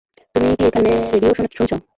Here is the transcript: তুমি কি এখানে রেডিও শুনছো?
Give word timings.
তুমি 0.35 0.49
কি 0.51 0.63
এখানে 0.67 0.89
রেডিও 1.13 1.33
শুনছো? 1.37 1.75